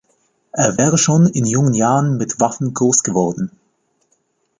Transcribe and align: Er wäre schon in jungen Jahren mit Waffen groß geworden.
Er 0.53 0.79
wäre 0.79 0.97
schon 0.97 1.27
in 1.27 1.45
jungen 1.45 1.75
Jahren 1.75 2.17
mit 2.17 2.39
Waffen 2.39 2.73
groß 2.73 3.03
geworden. 3.03 3.51